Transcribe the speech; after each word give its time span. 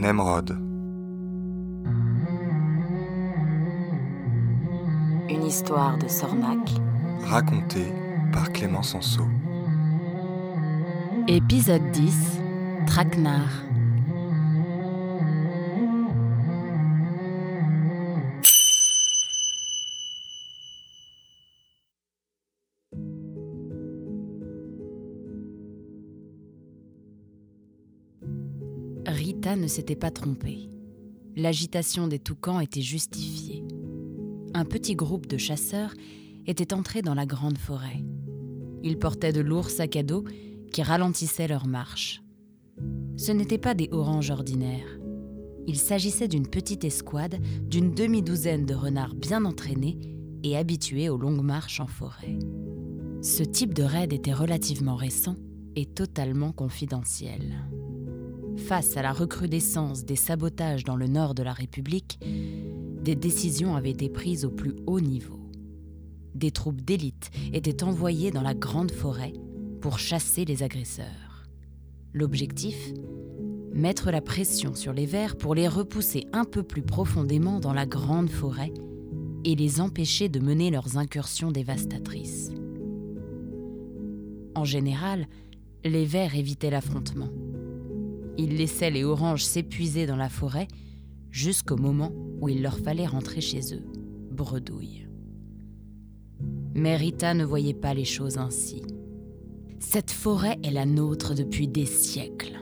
Nemrod. 0.00 0.50
Une 5.28 5.42
histoire 5.44 5.98
de 5.98 6.06
Sornac. 6.06 6.70
Racontée 7.24 7.92
par 8.32 8.52
Clément 8.52 8.84
Sanso. 8.84 9.24
Épisode 11.26 11.90
10 11.90 12.38
Traquenard. 12.86 13.67
Ne 29.46 29.66
s'était 29.66 29.96
pas 29.96 30.10
trompée. 30.10 30.68
L'agitation 31.34 32.06
des 32.06 32.18
toucans 32.18 32.60
était 32.60 32.82
justifiée. 32.82 33.64
Un 34.52 34.66
petit 34.66 34.94
groupe 34.94 35.26
de 35.26 35.38
chasseurs 35.38 35.94
était 36.46 36.74
entré 36.74 37.00
dans 37.00 37.14
la 37.14 37.24
grande 37.24 37.56
forêt. 37.56 38.04
Ils 38.82 38.98
portaient 38.98 39.32
de 39.32 39.40
lourds 39.40 39.70
sacs 39.70 39.96
à 39.96 40.02
dos 40.02 40.24
qui 40.70 40.82
ralentissaient 40.82 41.48
leur 41.48 41.66
marche. 41.66 42.22
Ce 43.16 43.32
n'étaient 43.32 43.56
pas 43.56 43.72
des 43.72 43.88
oranges 43.90 44.30
ordinaires. 44.30 44.98
Il 45.66 45.76
s'agissait 45.76 46.28
d'une 46.28 46.48
petite 46.48 46.84
escouade 46.84 47.38
d'une 47.62 47.94
demi-douzaine 47.94 48.66
de 48.66 48.74
renards 48.74 49.14
bien 49.14 49.46
entraînés 49.46 49.98
et 50.42 50.58
habitués 50.58 51.08
aux 51.08 51.16
longues 51.16 51.44
marches 51.44 51.80
en 51.80 51.86
forêt. 51.86 52.38
Ce 53.22 53.42
type 53.42 53.72
de 53.72 53.82
raid 53.82 54.12
était 54.12 54.34
relativement 54.34 54.96
récent 54.96 55.36
et 55.74 55.86
totalement 55.86 56.52
confidentiel. 56.52 57.64
Face 58.66 58.96
à 58.96 59.02
la 59.02 59.12
recrudescence 59.12 60.04
des 60.04 60.16
sabotages 60.16 60.84
dans 60.84 60.96
le 60.96 61.06
nord 61.06 61.34
de 61.34 61.42
la 61.42 61.52
République, 61.52 62.18
des 62.22 63.14
décisions 63.14 63.76
avaient 63.76 63.90
été 63.90 64.08
prises 64.08 64.44
au 64.44 64.50
plus 64.50 64.74
haut 64.86 65.00
niveau. 65.00 65.38
Des 66.34 66.50
troupes 66.50 66.82
d'élite 66.82 67.30
étaient 67.52 67.82
envoyées 67.82 68.30
dans 68.30 68.42
la 68.42 68.54
grande 68.54 68.90
forêt 68.90 69.32
pour 69.80 69.98
chasser 69.98 70.44
les 70.44 70.62
agresseurs. 70.62 71.46
L'objectif? 72.12 72.92
Mettre 73.72 74.10
la 74.10 74.20
pression 74.20 74.74
sur 74.74 74.92
les 74.92 75.06
vers 75.06 75.36
pour 75.36 75.54
les 75.54 75.68
repousser 75.68 76.26
un 76.32 76.44
peu 76.44 76.62
plus 76.62 76.82
profondément 76.82 77.60
dans 77.60 77.72
la 77.72 77.86
grande 77.86 78.28
forêt 78.28 78.72
et 79.44 79.54
les 79.54 79.80
empêcher 79.80 80.28
de 80.28 80.40
mener 80.40 80.70
leurs 80.70 80.98
incursions 80.98 81.52
dévastatrices. 81.52 82.50
En 84.54 84.64
général, 84.64 85.28
les 85.84 86.04
vers 86.04 86.34
évitaient 86.34 86.70
l'affrontement. 86.70 87.28
Ils 88.38 88.56
laissaient 88.56 88.90
les 88.90 89.02
oranges 89.02 89.44
s'épuiser 89.44 90.06
dans 90.06 90.16
la 90.16 90.28
forêt 90.28 90.68
jusqu'au 91.30 91.76
moment 91.76 92.12
où 92.40 92.48
il 92.48 92.62
leur 92.62 92.78
fallait 92.78 93.06
rentrer 93.06 93.40
chez 93.40 93.74
eux, 93.74 93.84
bredouille. 94.30 95.08
Mais 96.74 96.96
Rita 96.96 97.34
ne 97.34 97.44
voyait 97.44 97.74
pas 97.74 97.94
les 97.94 98.04
choses 98.04 98.38
ainsi. 98.38 98.82
Cette 99.80 100.12
forêt 100.12 100.58
est 100.62 100.70
la 100.70 100.86
nôtre 100.86 101.34
depuis 101.34 101.66
des 101.66 101.84
siècles. 101.84 102.58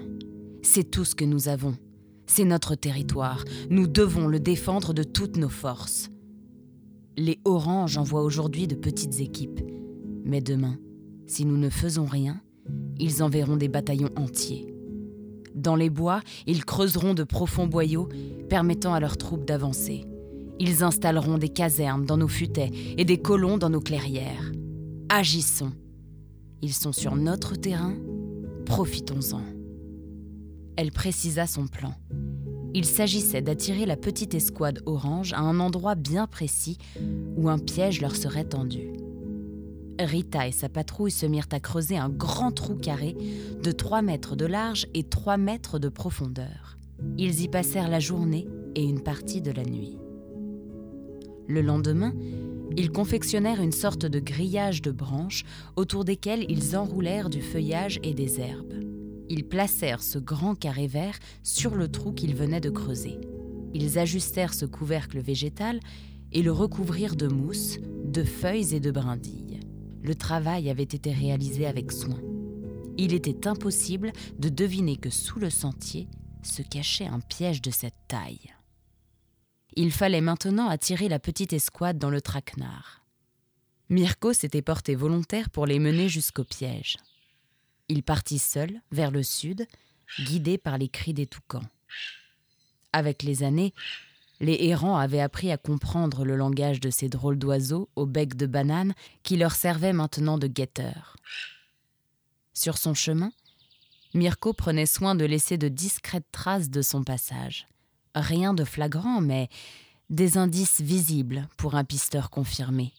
C'est 0.63 0.91
tout 0.91 1.05
ce 1.05 1.15
que 1.15 1.25
nous 1.27 1.49
avons. 1.49 1.77
C'est 2.27 2.45
notre 2.45 2.75
territoire. 2.75 3.45
Nous 3.69 3.87
devons 3.87 4.27
le 4.29 4.41
défendre 4.41 4.95
de 4.95 5.03
toutes 5.03 5.37
nos 5.37 5.51
forces. 5.51 6.11
Les 7.19 7.39
oranges 7.45 7.99
envoient 7.99 8.23
aujourd'hui 8.23 8.67
de 8.67 8.75
petites 8.75 9.21
équipes. 9.21 9.61
Mais 10.25 10.41
demain, 10.41 10.79
si 11.27 11.45
nous 11.45 11.57
ne 11.57 11.71
faisons 11.71 12.07
rien, 12.07 12.41
ils 12.99 13.23
enverront 13.23 13.57
des 13.57 13.69
bataillons 13.69 14.11
entiers. 14.17 14.76
Dans 15.57 15.75
les 15.75 15.89
bois, 15.89 16.21
ils 16.47 16.67
creuseront 16.67 17.15
de 17.15 17.25
profonds 17.25 17.67
boyaux 17.67 18.11
permettant 18.51 18.93
à 18.93 19.01
leurs 19.01 19.17
troupes 19.17 19.47
d'avancer. 19.47 20.05
Ils 20.61 20.85
installeront 20.85 21.39
des 21.39 21.49
casernes 21.49 22.05
dans 22.05 22.19
nos 22.19 22.29
futaies 22.29 22.71
et 22.99 23.07
des 23.07 23.19
colons 23.19 23.56
dans 23.56 23.71
nos 23.71 23.81
clairières. 23.81 24.53
Agissons. 25.09 25.72
Ils 26.61 26.75
sont 26.75 26.93
sur 26.93 27.17
notre 27.17 27.56
terrain, 27.56 27.94
profitons-en. 28.67 29.43
Elle 30.77 30.93
précisa 30.93 31.47
son 31.47 31.67
plan. 31.67 31.94
Il 32.75 32.84
s'agissait 32.84 33.41
d'attirer 33.41 33.87
la 33.87 33.97
petite 33.97 34.34
escouade 34.34 34.83
orange 34.84 35.33
à 35.33 35.41
un 35.41 35.59
endroit 35.59 35.94
bien 35.94 36.27
précis 36.27 36.77
où 37.38 37.49
un 37.49 37.59
piège 37.59 38.03
leur 38.03 38.15
serait 38.15 38.44
tendu. 38.44 38.93
Rita 39.99 40.47
et 40.47 40.53
sa 40.53 40.69
patrouille 40.69 41.11
se 41.11 41.27
mirent 41.27 41.49
à 41.53 41.61
creuser 41.61 41.97
un 41.97 42.09
grand 42.09 42.53
trou 42.53 42.75
carré 42.75 43.17
de 43.62 43.73
3 43.73 44.03
mètres 44.03 44.37
de 44.37 44.47
large 44.47 44.87
et 44.95 45.05
3 45.05 45.37
mètres 45.37 45.79
de 45.79 45.89
profondeur. 45.89 46.79
Ils 47.19 47.43
y 47.43 47.49
passèrent 47.49 47.89
la 47.89 48.01
journée 48.01 48.47
et 48.75 48.85
une 48.85 49.03
partie 49.03 49.41
de 49.41 49.51
la 49.51 49.65
nuit. 49.65 49.99
Le 51.49 51.61
lendemain, 51.61 52.12
ils 52.77 52.91
confectionnèrent 52.91 53.62
une 53.62 53.73
sorte 53.73 54.05
de 54.06 54.19
grillage 54.19 54.83
de 54.83 54.91
branches 54.91 55.45
autour 55.77 56.05
desquelles 56.05 56.45
ils 56.49 56.77
enroulèrent 56.77 57.31
du 57.31 57.41
feuillage 57.41 58.01
et 58.03 58.15
des 58.15 58.41
herbes. 58.41 58.75
Ils 59.29 59.45
placèrent 59.45 60.03
ce 60.03 60.19
grand 60.19 60.55
carré 60.55 60.87
vert 60.87 61.19
sur 61.43 61.75
le 61.75 61.89
trou 61.89 62.12
qu'ils 62.12 62.35
venaient 62.35 62.61
de 62.61 62.71
creuser. 62.71 63.19
Ils 63.75 63.99
ajustèrent 63.99 64.55
ce 64.55 64.67
couvercle 64.67 65.21
végétal 65.21 65.81
et 66.33 66.43
le 66.43 66.53
recouvrirent 66.53 67.17
de 67.17 67.29
mousse, 67.29 67.79
de 68.05 68.25
feuilles 68.25 68.75
et 68.75 68.81
de 68.81 68.91
brindilles. 68.91 69.46
Le 70.06 70.15
travail 70.15 70.71
avait 70.71 70.84
été 70.84 71.12
réalisé 71.12 71.67
avec 71.67 71.91
soin. 71.91 72.21
Il 72.97 73.12
était 73.12 73.49
impossible 73.49 74.12
de 74.39 74.49
deviner 74.49 74.97
que 74.97 75.11
sous 75.11 75.41
le 75.41 75.50
sentier 75.50 76.06
se 76.44 76.62
cachait 76.62 77.09
un 77.09 77.19
piège 77.19 77.61
de 77.61 77.72
cette 77.72 77.97
taille. 78.06 78.55
Il 79.75 79.91
fallait 79.91 80.21
maintenant 80.21 80.69
attirer 80.69 81.09
la 81.09 81.19
petite 81.19 81.53
escouade 81.53 81.99
dans 81.99 82.09
le 82.09 82.21
traquenard. 82.21 83.05
Mirko 83.89 84.33
s'était 84.33 84.62
porté 84.62 84.94
volontaire 84.94 85.50
pour 85.50 85.67
les 85.67 85.81
mener 85.81 86.09
jusqu'au 86.09 86.44
piège. 86.44 86.99
Il 87.88 88.05
partit 88.05 88.38
seul, 88.38 88.81
vers 88.93 89.11
le 89.11 89.25
sud, 89.25 89.67
guidé 90.21 90.56
par 90.56 90.78
les 90.78 90.88
cris 90.88 91.15
des 91.15 91.27
toucans. 91.27 91.67
Avec 92.93 93.25
les 93.25 93.43
années, 93.43 93.75
les 94.41 94.59
errants 94.67 94.97
avaient 94.97 95.21
appris 95.21 95.51
à 95.51 95.57
comprendre 95.57 96.25
le 96.25 96.37
langage 96.37 96.81
de 96.81 96.91
ces 96.91 97.09
drôles 97.09 97.39
d'oiseaux 97.39 97.89
au 97.97 98.07
bec 98.07 98.37
de 98.37 98.47
banane 98.47 98.95
qui 99.23 99.37
leur 99.37 99.55
servaient 99.55 99.93
maintenant 99.93 100.39
de 100.39 100.47
guetteurs. 100.47 101.17
Sur 102.53 102.79
son 102.79 102.95
chemin, 102.95 103.33
Mirko 104.15 104.53
prenait 104.53 104.87
soin 104.87 105.15
de 105.15 105.25
laisser 105.25 105.59
de 105.59 105.69
discrètes 105.69 106.31
traces 106.33 106.71
de 106.71 106.83
son 106.83 107.05
passage. 107.05 107.67
Rien 108.15 108.55
de 108.55 108.65
flagrant, 108.65 109.21
mais 109.21 109.49
des 110.09 110.39
indices 110.39 110.81
visibles 110.81 111.49
pour 111.57 111.75
un 111.75 111.85
pisteur 111.85 112.31
confirmé. 112.31 112.93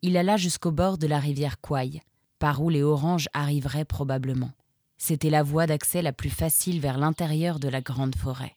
Il 0.00 0.16
alla 0.16 0.36
jusqu'au 0.36 0.70
bord 0.70 0.96
de 0.96 1.06
la 1.06 1.18
rivière 1.18 1.60
Kouaï, 1.60 2.00
par 2.38 2.62
où 2.62 2.70
les 2.70 2.82
oranges 2.82 3.28
arriveraient 3.34 3.84
probablement. 3.84 4.52
C'était 4.96 5.30
la 5.30 5.42
voie 5.42 5.66
d'accès 5.66 6.02
la 6.02 6.12
plus 6.12 6.30
facile 6.30 6.80
vers 6.80 6.98
l'intérieur 6.98 7.58
de 7.58 7.68
la 7.68 7.80
grande 7.80 8.14
forêt. 8.14 8.54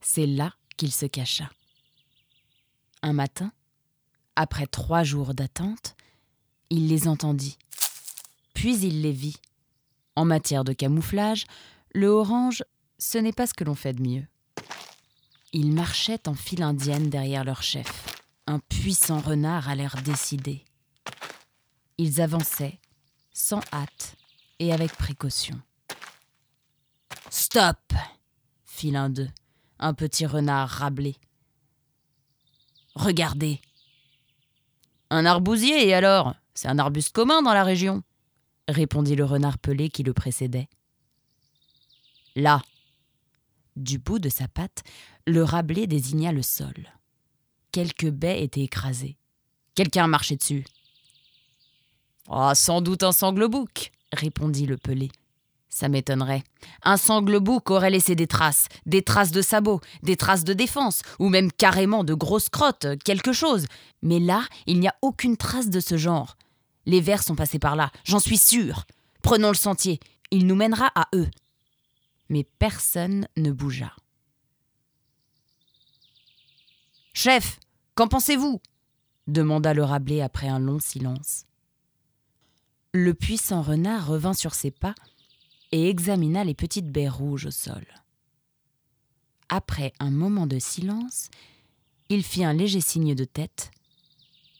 C'est 0.00 0.26
là 0.26 0.52
qu'il 0.80 0.92
se 0.92 1.04
cacha. 1.04 1.50
Un 3.02 3.12
matin, 3.12 3.52
après 4.34 4.66
trois 4.66 5.02
jours 5.02 5.34
d'attente, 5.34 5.94
il 6.70 6.88
les 6.88 7.06
entendit. 7.06 7.58
Puis 8.54 8.78
il 8.78 9.02
les 9.02 9.12
vit. 9.12 9.36
En 10.16 10.24
matière 10.24 10.64
de 10.64 10.72
camouflage, 10.72 11.44
le 11.92 12.06
orange, 12.06 12.64
ce 12.98 13.18
n'est 13.18 13.34
pas 13.34 13.46
ce 13.46 13.52
que 13.52 13.64
l'on 13.64 13.74
fait 13.74 13.92
de 13.92 14.02
mieux. 14.02 14.26
Ils 15.52 15.70
marchaient 15.70 16.26
en 16.26 16.34
file 16.34 16.62
indienne 16.62 17.10
derrière 17.10 17.44
leur 17.44 17.62
chef, 17.62 18.22
un 18.46 18.58
puissant 18.58 19.20
renard 19.20 19.68
à 19.68 19.74
l'air 19.74 19.96
décidé. 20.02 20.64
Ils 21.98 22.22
avançaient, 22.22 22.78
sans 23.34 23.60
hâte 23.70 24.16
et 24.58 24.72
avec 24.72 24.92
précaution. 24.92 25.60
Stop 27.28 27.92
fit 28.64 28.92
l'un 28.92 29.10
d'eux, 29.10 29.28
un 29.80 29.94
petit 29.94 30.26
renard 30.26 30.68
rablé. 30.68 31.16
Regardez. 32.94 33.60
Un 35.10 35.26
arbousier, 35.26 35.88
et 35.88 35.94
alors? 35.94 36.34
C'est 36.54 36.68
un 36.68 36.78
arbuste 36.78 37.12
commun 37.12 37.42
dans 37.42 37.54
la 37.54 37.64
région 37.64 38.02
répondit 38.70 39.16
le 39.16 39.24
renard 39.24 39.58
pelé 39.58 39.88
qui 39.88 40.02
le 40.02 40.12
précédait. 40.12 40.68
Là. 42.36 42.62
Du 43.76 43.98
bout 43.98 44.18
de 44.18 44.28
sa 44.28 44.48
patte, 44.48 44.82
le 45.26 45.42
rablé 45.44 45.86
désigna 45.86 46.32
le 46.32 46.42
sol. 46.42 46.74
Quelques 47.72 48.10
baies 48.10 48.42
étaient 48.42 48.62
écrasées. 48.62 49.16
Quelqu'un 49.74 50.06
marchait 50.06 50.36
dessus. 50.36 50.64
Ah, 52.28 52.54
sans 52.54 52.80
doute 52.80 53.02
un 53.02 53.12
sanglebouc, 53.12 53.92
répondit 54.12 54.66
le 54.66 54.76
pelé. 54.76 55.10
Ça 55.70 55.88
m'étonnerait. 55.88 56.42
Un 56.82 56.96
sanglebouc 56.96 57.70
aurait 57.70 57.90
laissé 57.90 58.16
des 58.16 58.26
traces, 58.26 58.66
des 58.86 59.02
traces 59.02 59.30
de 59.30 59.40
sabots, 59.40 59.80
des 60.02 60.16
traces 60.16 60.42
de 60.42 60.52
défense, 60.52 61.02
ou 61.20 61.28
même 61.28 61.52
carrément 61.52 62.02
de 62.02 62.12
grosses 62.12 62.48
crottes, 62.48 62.86
quelque 63.04 63.32
chose. 63.32 63.66
Mais 64.02 64.18
là, 64.18 64.42
il 64.66 64.80
n'y 64.80 64.88
a 64.88 64.96
aucune 65.00 65.36
trace 65.36 65.70
de 65.70 65.78
ce 65.78 65.96
genre. 65.96 66.36
Les 66.86 67.00
vers 67.00 67.22
sont 67.22 67.36
passés 67.36 67.60
par 67.60 67.76
là, 67.76 67.92
j'en 68.04 68.18
suis 68.18 68.36
sûr. 68.36 68.84
Prenons 69.22 69.48
le 69.48 69.54
sentier, 69.54 70.00
il 70.32 70.46
nous 70.46 70.56
mènera 70.56 70.90
à 70.96 71.06
eux. 71.14 71.28
Mais 72.28 72.44
personne 72.58 73.28
ne 73.36 73.52
bougea. 73.52 73.94
Chef, 77.12 77.60
qu'en 77.94 78.08
pensez-vous? 78.08 78.60
demanda 79.26 79.72
le 79.72 79.84
Rabelais 79.84 80.22
après 80.22 80.48
un 80.48 80.58
long 80.58 80.80
silence. 80.80 81.44
Le 82.92 83.14
puissant 83.14 83.62
renard 83.62 84.08
revint 84.08 84.34
sur 84.34 84.54
ses 84.54 84.72
pas 84.72 84.94
et 85.72 85.88
examina 85.88 86.44
les 86.44 86.54
petites 86.54 86.90
baies 86.90 87.08
rouges 87.08 87.46
au 87.46 87.50
sol. 87.50 87.86
Après 89.48 89.92
un 89.98 90.10
moment 90.10 90.46
de 90.46 90.58
silence, 90.58 91.28
il 92.08 92.22
fit 92.22 92.44
un 92.44 92.52
léger 92.52 92.80
signe 92.80 93.14
de 93.14 93.24
tête 93.24 93.70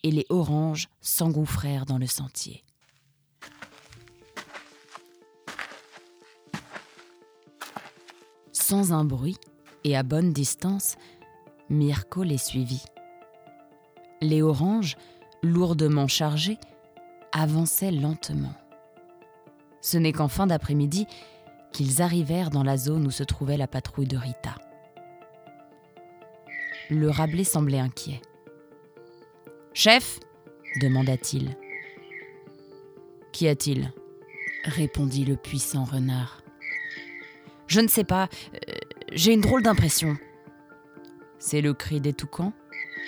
et 0.02 0.10
les 0.10 0.26
oranges 0.28 0.88
s'engouffrèrent 1.00 1.86
dans 1.86 1.98
le 1.98 2.06
sentier. 2.06 2.64
Sans 8.52 8.92
un 8.92 9.04
bruit 9.04 9.36
et 9.84 9.96
à 9.96 10.02
bonne 10.02 10.32
distance, 10.32 10.96
Mirko 11.70 12.22
les 12.22 12.38
suivit. 12.38 12.84
Les 14.20 14.42
oranges, 14.42 14.96
lourdement 15.42 16.08
chargées, 16.08 16.58
avançaient 17.32 17.90
lentement. 17.90 18.54
Ce 19.80 19.98
n'est 19.98 20.12
qu'en 20.12 20.28
fin 20.28 20.46
d'après-midi 20.46 21.06
qu'ils 21.72 22.02
arrivèrent 22.02 22.50
dans 22.50 22.64
la 22.64 22.76
zone 22.76 23.06
où 23.06 23.10
se 23.10 23.22
trouvait 23.22 23.56
la 23.56 23.66
patrouille 23.66 24.06
de 24.06 24.16
Rita. 24.16 24.54
Le 26.90 27.08
Rabelais 27.08 27.44
semblait 27.44 27.78
inquiet. 27.78 28.20
Chef 29.72 30.18
demanda-t-il. 30.80 31.56
Qu'y 33.32 33.48
a-t-il? 33.48 33.92
répondit 34.64 35.24
le 35.24 35.36
puissant 35.36 35.84
renard. 35.84 36.42
Je 37.66 37.80
ne 37.80 37.88
sais 37.88 38.04
pas, 38.04 38.28
euh, 38.54 38.74
j'ai 39.12 39.32
une 39.32 39.40
drôle 39.40 39.62
d'impression. 39.62 40.16
C'est 41.38 41.60
le 41.62 41.72
cri 41.72 42.00
des 42.00 42.12
toucans 42.12 42.52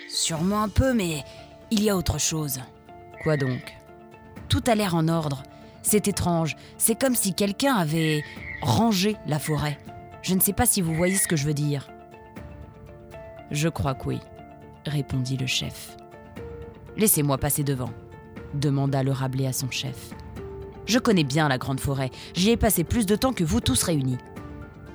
Sûrement 0.08 0.62
un 0.62 0.69
peu, 0.69 0.94
mais 0.94 1.24
il 1.70 1.82
y 1.82 1.90
a 1.90 1.96
autre 1.96 2.19
chose. 2.19 2.60
Quoi 3.22 3.36
donc? 3.36 3.74
Tout 4.48 4.62
a 4.66 4.74
l'air 4.74 4.94
en 4.94 5.08
ordre. 5.08 5.42
C'est 5.82 6.08
étrange. 6.08 6.56
C'est 6.79 6.99
comme 6.99 7.14
si 7.14 7.34
quelqu'un 7.34 7.75
avait 7.75 8.23
rangé 8.62 9.17
la 9.26 9.38
forêt. 9.38 9.79
Je 10.23 10.34
ne 10.34 10.40
sais 10.40 10.52
pas 10.52 10.67
si 10.67 10.81
vous 10.81 10.94
voyez 10.94 11.17
ce 11.17 11.26
que 11.26 11.37
je 11.37 11.46
veux 11.46 11.55
dire. 11.55 11.88
Je 13.50 13.69
crois 13.69 13.94
que 13.94 14.08
oui, 14.08 14.20
répondit 14.87 15.37
le 15.37 15.46
chef. 15.46 15.96
Laissez-moi 16.96 17.38
passer 17.38 17.64
devant, 17.64 17.90
demanda 18.55 19.02
le 19.02 19.12
Rabelais 19.12 19.46
à 19.46 19.52
son 19.52 19.70
chef. 19.70 20.11
Je 20.87 20.99
connais 20.99 21.25
bien 21.25 21.49
la 21.49 21.58
grande 21.58 21.81
forêt, 21.81 22.11
j'y 22.34 22.50
ai 22.50 22.56
passé 22.56 22.84
plus 22.84 23.06
de 23.06 23.17
temps 23.17 23.32
que 23.32 23.44
vous 23.44 23.61
tous 23.61 23.82
réunis. 23.82 24.19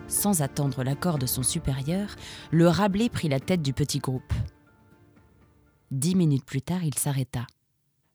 Sans 0.07 0.41
attendre 0.41 0.83
l'accord 0.83 1.17
de 1.17 1.25
son 1.25 1.43
supérieur, 1.43 2.15
le 2.51 2.67
Rabelais 2.67 3.09
prit 3.09 3.29
la 3.29 3.39
tête 3.39 3.61
du 3.61 3.73
petit 3.73 3.99
groupe. 3.99 4.33
Dix 5.91 6.15
minutes 6.15 6.45
plus 6.45 6.61
tard, 6.61 6.83
il 6.83 6.97
s'arrêta. 6.97 7.45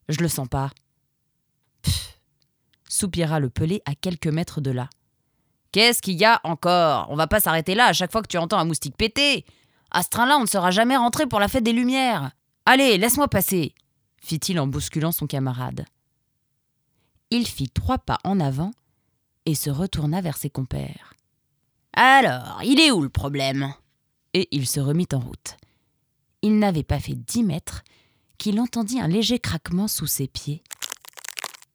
Je 0.09 0.21
le 0.21 0.29
sens 0.29 0.49
pas. 0.49 0.71
Soupira 3.03 3.41
le 3.41 3.51
pelé 3.51 3.83
à 3.85 3.97
quelques 3.97 4.29
mètres 4.29 4.61
de 4.61 4.71
là. 4.71 4.89
Qu'est-ce 5.73 6.01
qu'il 6.01 6.15
y 6.15 6.25
a 6.25 6.41
encore? 6.45 7.07
On 7.11 7.17
va 7.17 7.27
pas 7.27 7.41
s'arrêter 7.41 7.75
là 7.75 7.87
à 7.87 7.93
chaque 7.93 8.13
fois 8.13 8.23
que 8.23 8.29
tu 8.29 8.39
entends 8.39 8.59
un 8.59 8.65
moustique 8.65 8.97
péter. 8.97 9.45
À 9.91 10.05
ce 10.05 10.09
train-là, 10.09 10.37
on 10.37 10.43
ne 10.43 10.47
sera 10.47 10.71
jamais 10.71 10.97
rentré 10.97 11.27
pour 11.27 11.41
la 11.41 11.49
fête 11.49 11.65
des 11.65 11.73
Lumières. 11.73 12.31
Allez, 12.65 12.99
laisse-moi 12.99 13.27
passer, 13.27 13.75
fit-il 14.23 14.61
en 14.61 14.69
bousculant 14.69 15.11
son 15.11 15.27
camarade. 15.27 15.85
Il 17.31 17.45
fit 17.49 17.71
trois 17.71 17.99
pas 17.99 18.19
en 18.23 18.39
avant 18.39 18.71
et 19.47 19.57
se 19.57 19.69
retourna 19.69 20.21
vers 20.21 20.37
ses 20.37 20.51
compères. 20.51 21.15
Alors, 21.95 22.61
il 22.63 22.79
est 22.79 22.93
où 22.93 23.03
le 23.03 23.09
problème? 23.09 23.75
Et 24.33 24.47
il 24.53 24.69
se 24.69 24.79
remit 24.79 25.09
en 25.13 25.19
route. 25.19 25.57
Il 26.43 26.61
n'avait 26.61 26.85
pas 26.85 27.01
fait 27.01 27.17
dix 27.17 27.43
mètres 27.43 27.83
qu'il 28.39 28.61
entendit 28.61 29.01
un 29.01 29.09
léger 29.09 29.41
craquement 29.41 29.89
sous 29.89 30.07
ses 30.07 30.29
pieds. 30.29 30.63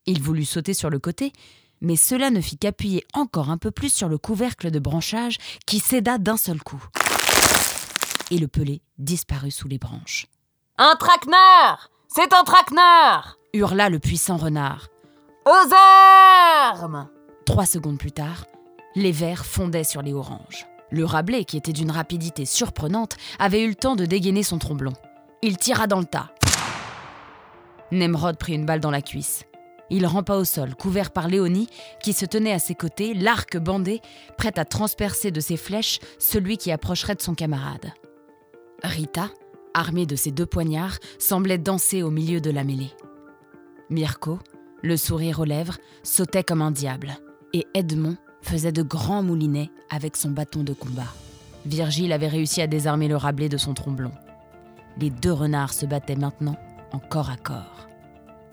Il 0.07 0.21
voulut 0.21 0.45
sauter 0.45 0.73
sur 0.73 0.89
le 0.89 0.99
côté, 0.99 1.33
mais 1.81 1.97
cela 1.97 2.29
ne 2.29 2.41
fit 2.41 2.57
qu'appuyer 2.57 3.05
encore 3.13 3.49
un 3.49 3.57
peu 3.57 3.71
plus 3.71 3.93
sur 3.93 4.07
le 4.07 4.17
couvercle 4.17 4.71
de 4.71 4.79
branchage 4.79 5.37
qui 5.65 5.79
céda 5.79 6.17
d'un 6.17 6.37
seul 6.37 6.63
coup. 6.63 6.83
Et 8.31 8.37
le 8.37 8.47
pelé 8.47 8.81
disparut 8.97 9.51
sous 9.51 9.67
les 9.67 9.77
branches. 9.77 10.27
Un 10.77 10.95
traquenard 10.95 11.91
C'est 12.07 12.33
un 12.33 12.43
traquenard 12.43 13.37
hurla 13.53 13.89
le 13.89 13.99
puissant 13.99 14.37
renard. 14.37 14.87
Aux 15.45 15.73
armes 15.73 17.09
Trois 17.45 17.65
secondes 17.65 17.97
plus 17.97 18.11
tard, 18.11 18.45
les 18.95 19.11
verts 19.11 19.45
fondaient 19.45 19.83
sur 19.83 20.01
les 20.01 20.13
oranges. 20.13 20.67
Le 20.89 21.05
Rabelais, 21.05 21.43
qui 21.43 21.57
était 21.57 21.73
d'une 21.73 21.91
rapidité 21.91 22.45
surprenante, 22.45 23.17
avait 23.39 23.63
eu 23.63 23.69
le 23.69 23.75
temps 23.75 23.95
de 23.95 24.05
dégainer 24.05 24.43
son 24.43 24.57
tromblon. 24.57 24.93
Il 25.41 25.57
tira 25.57 25.87
dans 25.87 25.99
le 25.99 26.05
tas. 26.05 26.29
Nemrod 27.91 28.37
prit 28.37 28.53
une 28.53 28.65
balle 28.65 28.79
dans 28.79 28.91
la 28.91 29.01
cuisse. 29.01 29.46
Il 29.89 30.05
rampa 30.05 30.35
au 30.35 30.43
sol, 30.43 30.75
couvert 30.75 31.11
par 31.11 31.27
Léonie, 31.27 31.67
qui 32.03 32.13
se 32.13 32.25
tenait 32.25 32.53
à 32.53 32.59
ses 32.59 32.75
côtés, 32.75 33.13
l'arc 33.13 33.57
bandé, 33.57 34.01
prête 34.37 34.57
à 34.57 34.65
transpercer 34.65 35.31
de 35.31 35.39
ses 35.39 35.57
flèches 35.57 35.99
celui 36.19 36.57
qui 36.57 36.71
approcherait 36.71 37.15
de 37.15 37.21
son 37.21 37.35
camarade. 37.35 37.93
Rita, 38.83 39.29
armé 39.73 40.05
de 40.05 40.15
ses 40.15 40.31
deux 40.31 40.45
poignards, 40.45 40.97
semblait 41.19 41.57
danser 41.57 42.03
au 42.03 42.11
milieu 42.11 42.41
de 42.41 42.51
la 42.51 42.63
mêlée. 42.63 42.91
Mirko, 43.89 44.39
le 44.83 44.97
sourire 44.97 45.39
aux 45.39 45.45
lèvres, 45.45 45.77
sautait 46.03 46.43
comme 46.43 46.61
un 46.61 46.71
diable, 46.71 47.17
et 47.53 47.65
Edmond 47.73 48.17
faisait 48.41 48.71
de 48.71 48.83
grands 48.83 49.23
moulinets 49.23 49.69
avec 49.89 50.17
son 50.17 50.31
bâton 50.31 50.63
de 50.63 50.73
combat. 50.73 51.13
Virgile 51.65 52.13
avait 52.13 52.27
réussi 52.27 52.61
à 52.61 52.67
désarmer 52.67 53.07
le 53.07 53.15
Rabelais 53.15 53.49
de 53.49 53.57
son 53.57 53.73
tromblon. 53.73 54.11
Les 54.99 55.09
deux 55.09 55.33
renards 55.33 55.73
se 55.73 55.85
battaient 55.85 56.15
maintenant 56.15 56.57
en 56.91 56.99
corps 56.99 57.29
à 57.29 57.37
corps. 57.37 57.87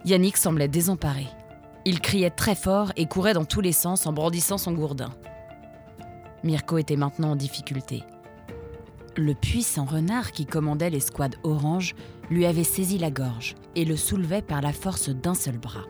Yannick 0.05 0.37
semblait 0.37 0.69
désemparé. 0.69 1.27
Il 1.87 2.01
criait 2.01 2.31
très 2.31 2.55
fort 2.55 2.93
et 2.97 3.07
courait 3.07 3.33
dans 3.33 3.45
tous 3.45 3.61
les 3.61 3.73
sens 3.73 4.07
en 4.07 4.13
brandissant 4.13 4.59
son 4.59 4.73
gourdin. 4.73 5.11
Mirko 6.43 6.77
était 6.77 6.97
maintenant 6.97 7.33
en 7.33 7.37
difficulté. 7.37 8.03
Le 9.17 9.35
puissant 9.35 9.85
renard 9.85 10.33
qui 10.33 10.45
commandait 10.45 10.91
l'escouade 10.91 11.37
orange 11.43 11.95
lui 12.31 12.45
avait 12.45 12.65
saisi 12.65 12.99
la 12.99 13.11
gorge 13.11 13.55
et 13.77 13.85
le 13.85 13.97
soulevait 13.97 14.43
par 14.43 14.61
la 14.61 14.73
force 14.73 15.09
d'un 15.09 15.35
seul 15.35 15.57
bras. 15.57 15.87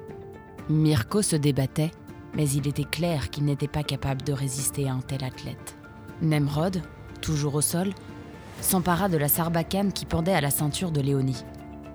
Mirko 0.68 1.22
se 1.22 1.36
débattait, 1.36 1.90
mais 2.34 2.48
il 2.50 2.68
était 2.68 2.84
clair 2.84 3.30
qu'il 3.30 3.44
n'était 3.44 3.68
pas 3.68 3.82
capable 3.82 4.22
de 4.22 4.32
résister 4.32 4.88
à 4.88 4.94
un 4.94 5.00
tel 5.00 5.24
athlète. 5.24 5.76
Nemrod, 6.22 6.82
toujours 7.20 7.56
au 7.56 7.60
sol, 7.60 7.92
s'empara 8.60 9.08
de 9.08 9.16
la 9.16 9.28
sarbacane 9.28 9.92
qui 9.92 10.06
pendait 10.06 10.34
à 10.34 10.40
la 10.40 10.50
ceinture 10.50 10.90
de 10.92 11.00
Léonie. 11.00 11.44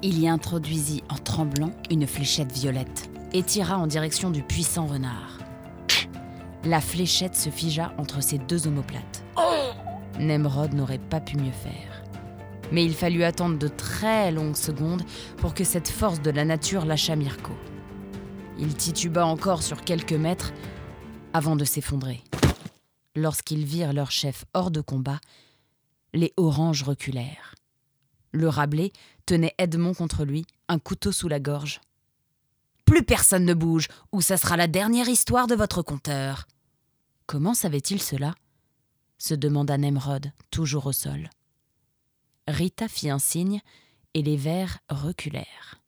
Il 0.01 0.17
y 0.17 0.29
introduisit 0.29 1.03
en 1.09 1.17
tremblant 1.17 1.71
une 1.89 2.07
fléchette 2.07 2.53
violette 2.53 3.09
et 3.33 3.43
tira 3.43 3.77
en 3.77 3.85
direction 3.85 4.29
du 4.29 4.43
puissant 4.43 4.85
renard. 4.85 5.39
La 6.63 6.79
fléchette 6.79 7.35
se 7.35 7.49
figea 7.49 7.93
entre 7.97 8.23
ses 8.23 8.37
deux 8.37 8.65
omoplates. 8.65 9.25
Nemrod 10.17 10.73
n'aurait 10.73 10.99
pas 10.99 11.19
pu 11.19 11.35
mieux 11.35 11.51
faire. 11.51 12.03
Mais 12.71 12.85
il 12.85 12.93
fallut 12.93 13.23
attendre 13.23 13.57
de 13.57 13.67
très 13.67 14.31
longues 14.31 14.55
secondes 14.55 15.03
pour 15.35 15.53
que 15.53 15.65
cette 15.65 15.89
force 15.89 16.21
de 16.21 16.31
la 16.31 16.45
nature 16.45 16.85
lâchât 16.85 17.17
Mirko. 17.17 17.53
Il 18.57 18.75
tituba 18.75 19.25
encore 19.25 19.63
sur 19.63 19.81
quelques 19.81 20.13
mètres 20.13 20.53
avant 21.33 21.57
de 21.57 21.65
s'effondrer. 21.65 22.23
Lorsqu'ils 23.17 23.65
virent 23.65 23.93
leur 23.93 24.11
chef 24.11 24.45
hors 24.53 24.71
de 24.71 24.79
combat, 24.79 25.19
les 26.13 26.31
oranges 26.37 26.83
reculèrent. 26.83 27.55
Le 28.31 28.47
Rabelais 28.47 28.91
tenait 29.25 29.55
Edmond 29.57 29.93
contre 29.93 30.23
lui, 30.25 30.45
un 30.67 30.79
couteau 30.79 31.11
sous 31.11 31.27
la 31.27 31.39
gorge. 31.39 31.81
Plus 32.85 33.03
personne 33.03 33.45
ne 33.45 33.53
bouge, 33.53 33.87
ou 34.11 34.21
ça 34.21 34.37
sera 34.37 34.57
la 34.57 34.67
dernière 34.67 35.09
histoire 35.09 35.47
de 35.47 35.55
votre 35.55 35.81
conteur. 35.81 36.47
Comment 37.25 37.53
savait-il 37.53 38.01
cela? 38.01 38.35
se 39.19 39.33
demanda 39.33 39.77
Nemrod, 39.77 40.31
toujours 40.49 40.87
au 40.87 40.93
sol. 40.93 41.29
Rita 42.47 42.87
fit 42.87 43.09
un 43.09 43.19
signe 43.19 43.61
et 44.13 44.23
les 44.23 44.37
vers 44.37 44.79
reculèrent. 44.89 45.79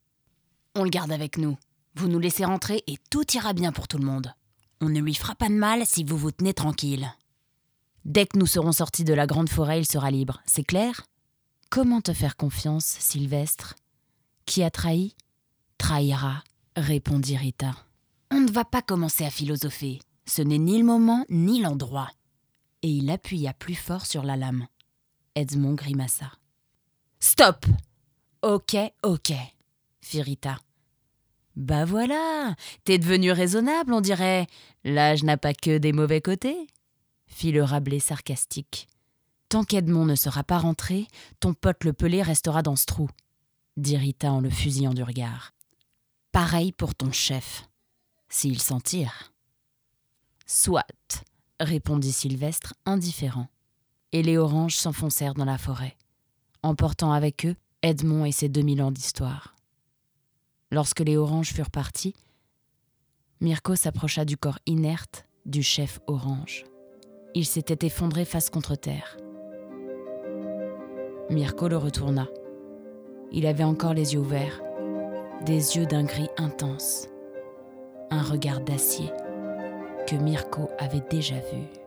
On 0.75 0.83
le 0.83 0.89
garde 0.89 1.12
avec 1.12 1.38
nous. 1.38 1.57
Vous 1.95 2.07
nous 2.07 2.19
laissez 2.19 2.45
rentrer 2.45 2.83
et 2.88 2.98
tout 3.10 3.25
ira 3.33 3.53
bien 3.53 3.71
pour 3.71 3.88
tout 3.88 3.98
le 3.98 4.05
monde. 4.05 4.33
On 4.79 4.89
ne 4.89 5.00
lui 5.00 5.15
fera 5.15 5.36
pas 5.36 5.50
de 5.50 5.53
mal 5.53 5.86
si 5.86 6.03
vous 6.03 6.17
vous 6.17 6.31
tenez 6.31 6.53
tranquille. 6.53 7.12
Dès 8.05 8.25
que 8.25 8.38
nous 8.38 8.45
serons 8.45 8.71
sortis 8.71 9.03
de 9.03 9.13
la 9.13 9.27
grande 9.27 9.50
forêt, 9.50 9.79
il 9.79 9.86
sera 9.86 10.12
libre, 10.12 10.41
c'est 10.45 10.63
clair? 10.63 11.01
Comment 11.72 12.01
te 12.01 12.12
faire 12.12 12.36
confiance, 12.36 12.84
Sylvestre? 12.84 13.75
Qui 14.46 14.62
a 14.62 14.70
trahi? 14.70 15.16
Trahira, 15.78 16.44
répondit 16.75 17.38
Rita. 17.38 17.72
On 18.30 18.42
ne 18.42 18.51
va 18.51 18.66
pas 18.66 18.82
commencer 18.82 19.24
à 19.24 19.30
philosopher. 19.30 20.00
Ce 20.25 20.42
n'est 20.42 20.58
ni 20.58 20.78
le 20.78 20.84
moment 20.84 21.25
ni 21.30 21.62
l'endroit 21.62 22.10
et 22.82 22.90
il 22.90 23.10
appuya 23.10 23.54
plus 23.54 23.75
fort 23.75 24.06
sur 24.06 24.24
la 24.24 24.36
lame. 24.36 24.68
Edmond 25.36 25.75
grimaça. 25.75 26.34
Stop 27.22 27.66
Ok, 28.42 28.75
ok, 29.04 29.32
fit 30.01 30.22
Rita. 30.24 30.60
Bah 31.56 31.86
voilà, 31.86 32.54
t'es 32.84 32.98
devenu 32.98 33.32
raisonnable, 33.32 33.94
on 33.94 34.01
dirait. 34.01 34.48
L'âge 34.84 35.24
n'a 35.24 35.38
pas 35.38 35.54
que 35.54 35.78
des 35.78 35.94
mauvais 35.94 36.20
côtés, 36.20 36.68
fit 37.28 37.54
le 37.54 37.63
Rabelais 37.63 38.01
sarcastique. 38.01 38.90
Tant 39.51 39.65
qu'Edmond 39.65 40.05
ne 40.05 40.15
sera 40.15 40.46
pas 40.46 40.60
rentré, 40.60 41.10
ton 41.41 41.53
pote 41.53 41.84
le 41.84 41.91
pelé 41.91 42.22
restera 42.22 42.62
dans 42.62 42.77
ce 42.77 42.86
trou, 42.86 43.10
dit 43.75 43.98
Rita 43.98 44.31
en 44.31 44.39
le 44.39 44.50
fusillant 44.50 44.93
du 44.93 45.03
regard. 45.03 45.51
Pareil 46.31 46.72
pour 46.72 46.96
ton 46.96 47.12
chef, 47.12 47.67
s'il 48.29 48.62
s'en 48.62 48.79
tire. 48.79 49.34
Soit, 50.46 50.88
répondit 51.60 52.13
Sylvestre, 52.13 52.75
indifférent. 52.86 53.50
Et 54.13 54.24
les 54.24 54.38
oranges 54.38 54.77
s'enfoncèrent 54.77 55.34
dans 55.34 55.43
la 55.43 55.58
forêt, 55.58 55.98
emportant 56.63 57.12
avec 57.12 57.46
eux 57.46 57.58
Edmond 57.81 58.24
et 58.24 58.31
ses 58.31 58.48
deux 58.48 58.62
mille 58.62 58.81
ans 58.81 58.91
d'histoire. 58.91 59.58
Lorsque 60.72 61.01
les 61.01 61.17
oranges 61.17 61.51
furent 61.51 61.72
partis, 61.72 62.15
Mirko 63.41 63.75
s'approcha 63.75 64.24
du 64.24 64.38
corps 64.38 64.60
inerte 64.65 65.25
du 65.46 65.62
chef 65.62 66.00
orange. 66.08 66.63
Il 67.36 67.46
s'était 67.46 67.86
effondré 67.86 68.24
face 68.24 68.50
contre 68.50 68.75
terre. 68.77 69.17
Mirko 71.32 71.70
le 71.70 71.78
retourna. 71.78 72.28
Il 73.32 73.46
avait 73.46 73.64
encore 73.64 73.94
les 73.94 74.14
yeux 74.14 74.20
ouverts, 74.20 74.62
des 75.46 75.78
yeux 75.78 75.86
d'un 75.86 76.04
gris 76.04 76.28
intense, 76.38 77.08
un 78.10 78.22
regard 78.22 78.60
d'acier 78.60 79.10
que 80.08 80.18
Mirko 80.18 80.68
avait 80.78 81.04
déjà 81.10 81.36
vu. 81.36 81.81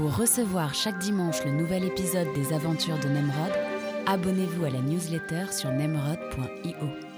Pour 0.00 0.16
recevoir 0.16 0.72
chaque 0.72 0.98
dimanche 0.98 1.44
le 1.44 1.50
nouvel 1.50 1.84
épisode 1.84 2.32
des 2.34 2.54
aventures 2.54 2.98
de 3.00 3.08
Nemrod, 3.10 3.52
abonnez-vous 4.06 4.64
à 4.64 4.70
la 4.70 4.80
newsletter 4.80 5.52
sur 5.52 5.70
nemrod.io. 5.70 7.09